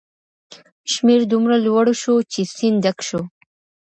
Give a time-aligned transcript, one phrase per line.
[0.91, 3.21] شمیر دومره لوړ شو چې سیند ډک شو.